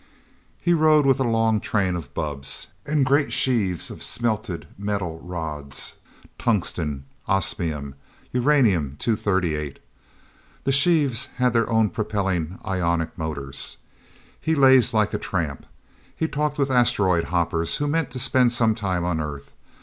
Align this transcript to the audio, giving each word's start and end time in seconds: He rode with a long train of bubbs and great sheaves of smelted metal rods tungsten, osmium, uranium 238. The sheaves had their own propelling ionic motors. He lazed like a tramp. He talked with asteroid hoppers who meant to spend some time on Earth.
He 0.59 0.73
rode 0.73 1.05
with 1.05 1.19
a 1.19 1.23
long 1.23 1.59
train 1.59 1.95
of 1.95 2.11
bubbs 2.15 2.69
and 2.87 3.05
great 3.05 3.31
sheaves 3.31 3.91
of 3.91 4.01
smelted 4.01 4.65
metal 4.75 5.19
rods 5.19 5.99
tungsten, 6.39 7.05
osmium, 7.27 7.93
uranium 8.31 8.95
238. 8.97 9.77
The 10.63 10.71
sheaves 10.71 11.27
had 11.35 11.53
their 11.53 11.69
own 11.69 11.91
propelling 11.91 12.57
ionic 12.65 13.15
motors. 13.15 13.77
He 14.41 14.55
lazed 14.55 14.91
like 14.91 15.13
a 15.13 15.19
tramp. 15.19 15.67
He 16.15 16.27
talked 16.27 16.57
with 16.57 16.71
asteroid 16.71 17.25
hoppers 17.25 17.75
who 17.75 17.87
meant 17.87 18.09
to 18.09 18.19
spend 18.19 18.51
some 18.51 18.73
time 18.73 19.05
on 19.05 19.19
Earth. 19.21 19.53